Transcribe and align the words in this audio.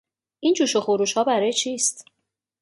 این 0.39 0.53
جوش 0.53 0.75
و 0.75 0.81
خروشها 0.81 1.23
برای 1.23 1.53
چیست؟ 1.53 2.05